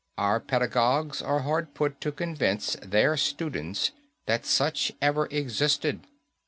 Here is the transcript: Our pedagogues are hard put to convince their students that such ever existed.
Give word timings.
Our 0.17 0.39
pedagogues 0.39 1.21
are 1.21 1.41
hard 1.41 1.75
put 1.75 2.01
to 2.01 2.11
convince 2.11 2.75
their 2.81 3.15
students 3.17 3.91
that 4.25 4.47
such 4.47 4.91
ever 4.99 5.27
existed. 5.27 6.07